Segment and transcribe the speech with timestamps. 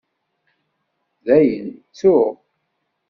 [1.25, 2.31] Dayen ttuɣ.